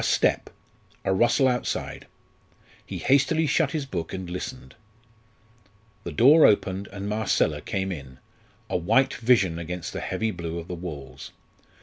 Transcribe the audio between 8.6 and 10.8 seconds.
a white vision against the heavy blue of the